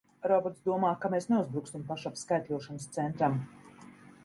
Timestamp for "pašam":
1.91-2.17